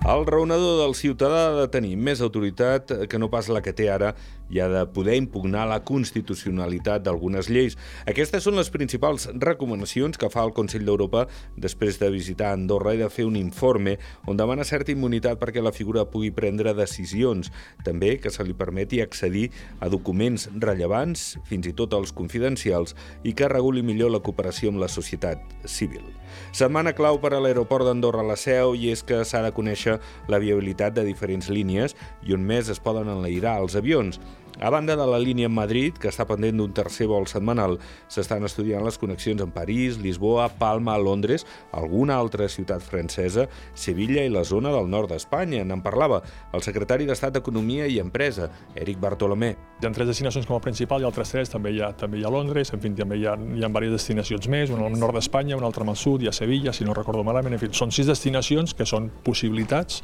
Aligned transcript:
El 0.00 0.24
raonador 0.24 0.78
del 0.80 0.94
ciutadà 0.94 1.40
ha 1.50 1.56
de 1.58 1.66
tenir 1.68 1.92
més 2.00 2.22
autoritat 2.24 2.88
que 3.04 3.18
no 3.20 3.28
pas 3.28 3.50
la 3.52 3.60
que 3.60 3.74
té 3.76 3.90
ara 3.92 4.14
i 4.50 4.58
ha 4.58 4.66
de 4.72 4.80
poder 4.90 5.18
impugnar 5.20 5.66
la 5.68 5.82
constitucionalitat 5.84 7.04
d'algunes 7.04 7.50
lleis. 7.52 7.76
Aquestes 8.08 8.46
són 8.46 8.56
les 8.56 8.72
principals 8.72 9.28
recomanacions 9.44 10.16
que 10.18 10.30
fa 10.32 10.42
el 10.48 10.54
Consell 10.56 10.86
d'Europa 10.88 11.26
després 11.60 12.00
de 12.00 12.08
visitar 12.10 12.54
Andorra 12.54 12.94
i 12.96 13.02
de 13.02 13.10
fer 13.12 13.26
un 13.28 13.36
informe 13.36 13.98
on 14.26 14.40
demana 14.40 14.64
certa 14.64 14.90
immunitat 14.90 15.38
perquè 15.38 15.60
la 15.62 15.74
figura 15.76 16.06
pugui 16.08 16.32
prendre 16.32 16.72
decisions. 16.74 17.52
També 17.84 18.16
que 18.18 18.32
se 18.32 18.42
li 18.48 18.56
permeti 18.56 19.02
accedir 19.04 19.50
a 19.84 19.92
documents 19.92 20.48
rellevants, 20.56 21.36
fins 21.44 21.68
i 21.68 21.74
tot 21.76 21.92
els 21.94 22.16
confidencials, 22.16 22.96
i 23.22 23.36
que 23.36 23.52
reguli 23.52 23.84
millor 23.84 24.16
la 24.16 24.24
cooperació 24.24 24.72
amb 24.72 24.80
la 24.80 24.88
societat 24.88 25.44
civil. 25.68 26.08
Setmana 26.56 26.96
clau 26.96 27.20
per 27.20 27.34
a 27.36 27.40
l'aeroport 27.42 27.84
d'Andorra 27.84 28.24
a 28.24 28.30
la 28.32 28.40
Seu 28.40 28.74
i 28.74 28.90
és 28.94 29.04
que 29.06 29.22
s'ha 29.28 29.44
de 29.44 29.54
conèixer 29.54 29.89
la 30.30 30.40
viabilitat 30.42 30.94
de 30.96 31.06
diferents 31.08 31.50
línies 31.50 31.96
i 32.26 32.36
on 32.36 32.44
més 32.46 32.70
es 32.70 32.82
poden 32.82 33.10
enlairar 33.10 33.58
els 33.64 33.76
avions. 33.80 34.20
A 34.60 34.68
banda 34.68 34.94
de 34.94 35.06
la 35.06 35.18
línia 35.18 35.46
en 35.48 35.54
Madrid, 35.56 35.96
que 35.96 36.10
està 36.10 36.26
pendent 36.28 36.58
d'un 36.60 36.72
tercer 36.76 37.06
vol 37.08 37.24
setmanal, 37.30 37.78
s'estan 38.12 38.44
estudiant 38.44 38.84
les 38.84 38.98
connexions 39.00 39.40
amb 39.40 39.54
París, 39.56 39.96
Lisboa, 39.96 40.50
Palma, 40.60 40.98
Londres, 41.00 41.46
alguna 41.72 42.18
altra 42.20 42.44
ciutat 42.44 42.84
francesa, 42.84 43.46
Sevilla 43.72 44.20
i 44.20 44.28
la 44.28 44.42
zona 44.44 44.68
del 44.74 44.90
nord 44.92 45.08
d'Espanya. 45.14 45.62
N'en 45.64 45.80
parlava 45.80 46.18
el 46.52 46.60
secretari 46.60 47.08
d'Estat 47.08 47.38
d'Economia 47.38 47.86
i 47.88 47.96
Empresa, 48.04 48.50
Eric 48.76 49.00
Bartolomé. 49.00 49.54
Hi 49.80 49.88
ha 49.88 49.92
tres 49.96 50.10
destinacions 50.10 50.44
com 50.44 50.58
a 50.58 50.60
principal 50.60 51.00
i 51.00 51.08
altres 51.08 51.32
tres 51.32 51.48
també 51.48 51.72
hi 51.72 51.80
ha, 51.80 51.94
també 51.96 52.20
hi 52.20 52.26
ha 52.28 52.34
Londres, 52.34 52.74
en 52.76 52.84
fi, 52.84 52.92
també 52.92 53.16
hi 53.16 53.24
ha, 53.24 53.38
hi 53.40 53.64
ha 53.64 53.72
diverses 53.72 53.96
destinacions 53.96 54.50
més, 54.52 54.74
una 54.76 54.90
al 54.90 55.00
nord 55.00 55.16
d'Espanya, 55.16 55.56
una 55.56 55.70
altra 55.72 55.88
al 55.88 55.96
sud, 55.96 56.20
hi 56.20 56.28
ha 56.28 56.36
Sevilla, 56.36 56.76
si 56.76 56.84
no 56.84 56.92
recordo 56.92 57.24
malament, 57.24 57.56
en 57.56 57.64
fi, 57.64 57.72
són 57.72 57.96
sis 57.96 58.12
destinacions 58.12 58.76
que 58.76 58.84
són 58.84 59.08
possibilitats, 59.24 60.02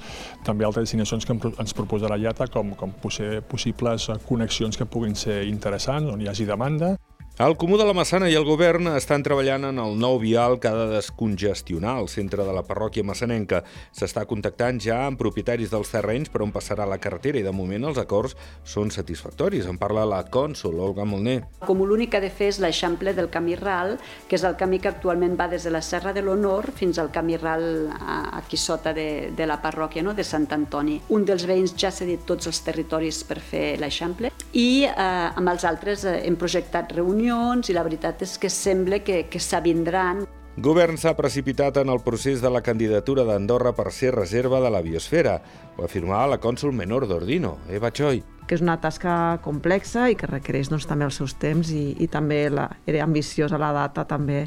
també 0.49 0.65
altres 0.65 0.89
destinacions 0.89 1.29
que 1.29 1.37
ens 1.37 1.77
proposarà 1.77 2.17
IATA 2.17 2.49
com, 2.49 2.73
com 2.73 2.97
possibles 3.05 4.09
connexions 4.25 4.46
connexions 4.47 4.77
que 4.79 4.87
puguin 4.87 5.17
ser 5.19 5.43
interessants, 5.51 6.13
on 6.13 6.21
hi 6.23 6.29
hagi 6.31 6.47
demanda. 6.47 6.95
El 7.39 7.59
Comú 7.59 7.77
de 7.77 7.85
la 7.85 7.93
Massana 7.93 8.31
i 8.33 8.35
el 8.39 8.47
govern 8.49 8.87
estan 8.97 9.21
treballant 9.21 9.67
en 9.69 9.77
el 9.77 9.99
nou 10.01 10.15
vial 10.17 10.55
que 10.57 10.71
ha 10.71 10.73
de 10.73 10.87
descongestionar 10.95 11.99
el 12.01 12.07
centre 12.09 12.47
de 12.47 12.53
la 12.57 12.63
parròquia 12.65 13.05
massanenca. 13.05 13.59
S'està 13.93 14.23
contactant 14.25 14.79
ja 14.81 15.03
amb 15.05 15.21
propietaris 15.21 15.69
dels 15.69 15.91
terrenys 15.93 16.33
per 16.33 16.41
on 16.41 16.55
passarà 16.55 16.87
la 16.89 16.97
carretera 16.97 17.37
i 17.37 17.45
de 17.45 17.53
moment 17.53 17.85
els 17.91 18.01
acords 18.01 18.33
són 18.65 18.89
satisfactoris. 18.89 19.69
En 19.69 19.77
parla 19.77 20.07
la 20.09 20.23
cònsul, 20.33 20.81
Olga 20.81 21.05
Molner. 21.05 21.43
Com 21.67 21.83
l'únic 21.85 22.15
que 22.15 22.23
ha 22.23 22.25
de 22.25 22.31
fer 22.33 22.49
és 22.55 22.61
l'eixample 22.65 23.13
del 23.13 23.29
camí 23.29 23.59
ral, 23.61 23.99
que 24.31 24.41
és 24.41 24.49
el 24.49 24.57
camí 24.57 24.81
que 24.81 24.95
actualment 24.95 25.37
va 25.37 25.51
des 25.53 25.69
de 25.69 25.75
la 25.77 25.85
Serra 25.85 26.17
de 26.17 26.25
l'Honor 26.25 26.71
fins 26.73 26.97
al 26.97 27.13
camí 27.13 27.37
ral 27.37 27.93
aquí 28.41 28.57
sota 28.57 28.97
de, 28.97 29.35
de 29.37 29.45
la 29.45 29.61
parròquia 29.61 30.01
no? 30.01 30.17
de 30.17 30.25
Sant 30.25 30.49
Antoni. 30.57 31.03
Un 31.13 31.29
dels 31.29 31.45
veïns 31.45 31.77
ja 31.77 31.93
s'ha 31.93 32.09
dit 32.09 32.25
tots 32.25 32.49
els 32.49 32.65
territoris 32.65 33.21
per 33.29 33.43
fer 33.45 33.67
l'eixample 33.77 34.33
i 34.57 34.89
eh, 34.89 34.97
amb 34.97 35.53
els 35.53 35.69
altres 35.69 36.09
eh, 36.09 36.23
hem 36.25 36.41
projectat 36.41 36.97
reunions 36.97 37.26
reunions 37.27 37.71
i 37.71 37.75
la 37.75 37.83
veritat 37.83 38.23
és 38.23 38.37
que 38.39 38.51
sembla 38.51 39.01
que, 39.03 39.27
que 39.31 39.41
s'avindran. 39.41 40.25
Govern 40.57 40.97
s'ha 40.97 41.13
precipitat 41.17 41.77
en 41.83 41.91
el 41.93 42.01
procés 42.01 42.41
de 42.41 42.49
la 42.49 42.63
candidatura 42.63 43.27
d'Andorra 43.27 43.75
per 43.77 43.91
ser 43.93 44.15
reserva 44.15 44.61
de 44.61 44.71
la 44.71 44.81
biosfera. 44.81 45.41
Ho 45.77 45.85
afirmava 45.85 46.31
la 46.33 46.41
cònsul 46.41 46.73
menor 46.73 47.07
d'Ordino, 47.07 47.59
Eva 47.69 47.91
Choi 47.91 48.23
que 48.47 48.55
és 48.55 48.61
una 48.63 48.77
tasca 48.79 49.41
complexa 49.43 50.05
i 50.07 50.15
que 50.15 50.29
requereix 50.31 50.69
doncs, 50.71 50.85
també 50.87 51.03
els 51.03 51.17
seus 51.19 51.33
temps 51.35 51.67
i, 51.75 51.97
i 51.99 52.07
també 52.07 52.45
la, 52.47 52.69
era 52.87 53.01
ambiciosa 53.03 53.59
la 53.59 53.73
data 53.75 54.05
també 54.07 54.45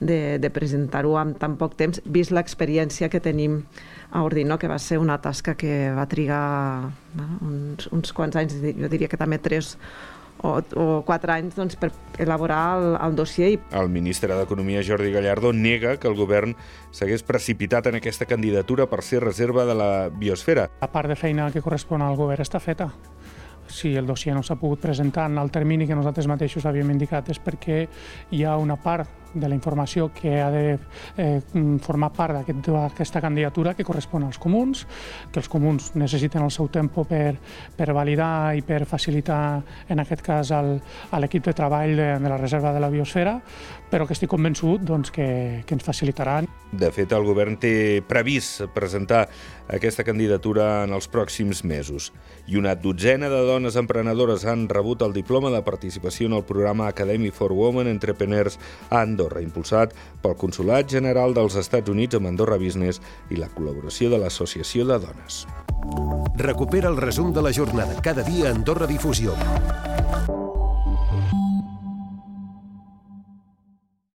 de, 0.00 0.38
de 0.40 0.50
presentar-ho 0.50 1.18
amb 1.20 1.36
tan 1.36 1.58
poc 1.60 1.76
temps, 1.76 2.00
vist 2.06 2.32
l'experiència 2.32 3.10
que 3.12 3.20
tenim 3.20 3.58
a 4.08 4.22
Ordino, 4.24 4.56
que 4.56 4.72
va 4.72 4.78
ser 4.80 4.96
una 5.04 5.18
tasca 5.20 5.52
que 5.52 5.92
va 5.92 6.08
trigar 6.08 6.88
bueno, 7.12 7.36
uns, 7.44 7.92
uns 7.92 8.16
quants 8.16 8.40
anys, 8.40 8.56
jo 8.56 8.88
diria 8.88 9.12
que 9.12 9.20
també 9.20 9.36
tres 9.36 9.76
o, 10.42 10.58
o 10.58 10.86
quatre 11.06 11.32
anys 11.38 11.56
doncs, 11.56 11.78
per 11.80 11.92
elaborar 12.22 12.62
el, 12.78 12.88
el 13.00 13.16
dossier. 13.18 13.54
El 13.72 13.90
ministre 13.92 14.34
d'Economia, 14.36 14.84
Jordi 14.86 15.12
Gallardo, 15.14 15.52
nega 15.52 15.96
que 15.96 16.10
el 16.10 16.18
govern 16.18 16.56
s'hagués 16.92 17.24
precipitat 17.26 17.88
en 17.90 18.00
aquesta 18.00 18.28
candidatura 18.28 18.88
per 18.90 19.02
ser 19.06 19.22
reserva 19.24 19.66
de 19.68 19.78
la 19.78 19.92
biosfera. 20.10 20.68
La 20.82 20.92
part 20.92 21.10
de 21.10 21.16
feina 21.16 21.50
que 21.54 21.64
correspon 21.64 22.02
al 22.02 22.18
govern 22.18 22.44
està 22.44 22.60
feta 22.62 22.92
si 23.72 23.94
el 23.96 24.06
dossier 24.06 24.34
no 24.34 24.42
s'ha 24.44 24.58
pogut 24.60 24.82
presentar 24.82 25.30
en 25.30 25.38
el 25.38 25.50
termini 25.50 25.86
que 25.86 25.96
nosaltres 25.96 26.28
mateixos 26.28 26.66
havíem 26.68 26.90
indicat 26.92 27.30
és 27.32 27.40
perquè 27.40 27.86
hi 28.34 28.42
ha 28.44 28.58
una 28.60 28.76
part 28.76 29.21
de 29.34 29.48
la 29.48 29.54
informació 29.54 30.10
que 30.14 30.40
ha 30.40 30.50
de 30.50 30.78
eh, 31.16 31.40
formar 31.82 32.12
part 32.12 32.40
d'aquesta 32.40 32.84
aquest, 32.86 33.20
candidatura 33.22 33.74
que 33.74 33.84
correspon 33.84 34.24
als 34.26 34.38
comuns, 34.38 34.86
que 35.32 35.40
els 35.40 35.48
comuns 35.48 35.92
necessiten 35.94 36.42
el 36.42 36.50
seu 36.50 36.68
temps 36.72 37.06
per, 37.08 37.36
per 37.76 37.92
validar 37.92 38.54
i 38.56 38.62
per 38.66 38.84
facilitar, 38.88 39.62
en 39.88 40.02
aquest 40.02 40.22
cas, 40.24 40.50
el, 40.56 40.74
a 41.10 41.20
l'equip 41.22 41.46
de 41.46 41.54
treball 41.56 41.96
de, 41.96 42.10
de 42.18 42.32
la 42.32 42.40
reserva 42.40 42.72
de 42.72 42.82
la 42.82 42.90
biosfera, 42.92 43.38
però 43.92 44.06
que 44.08 44.16
estic 44.16 44.30
convençut 44.32 44.80
doncs, 44.88 45.12
que, 45.12 45.62
que 45.68 45.76
ens 45.76 45.84
facilitaran. 45.84 46.48
De 46.72 46.88
fet, 46.94 47.12
el 47.12 47.26
govern 47.28 47.58
té 47.60 48.00
previst 48.08 48.62
presentar 48.72 49.26
aquesta 49.68 50.04
candidatura 50.04 50.84
en 50.86 50.94
els 50.96 51.10
pròxims 51.12 51.60
mesos. 51.68 52.08
I 52.48 52.56
una 52.56 52.72
dotzena 52.74 53.28
de 53.28 53.42
dones 53.44 53.76
emprenedores 53.76 54.46
han 54.48 54.64
rebut 54.72 55.04
el 55.04 55.12
diploma 55.12 55.52
de 55.52 55.60
participació 55.62 56.30
en 56.30 56.38
el 56.38 56.46
programa 56.48 56.88
Academy 56.88 57.30
for 57.30 57.52
Women 57.52 57.90
Entrepreneurs 57.92 58.58
a 58.88 59.02
Andorra, 59.22 59.42
impulsat 59.42 59.94
pel 60.22 60.34
Consolat 60.38 60.90
General 60.90 61.34
dels 61.34 61.54
Estats 61.60 61.90
Units 61.90 62.18
amb 62.18 62.26
Andorra 62.26 62.58
Business 62.58 63.00
i 63.30 63.38
la 63.38 63.50
col·laboració 63.54 64.10
de 64.10 64.18
l'Associació 64.18 64.86
de 64.88 64.98
Dones. 64.98 65.44
Recupera 66.42 66.90
el 66.90 66.98
resum 66.98 67.32
de 67.32 67.42
la 67.42 67.52
jornada 67.54 68.00
cada 68.02 68.26
dia 68.26 68.50
a 68.50 68.54
Andorra 68.56 68.90
Difusió. 68.90 69.36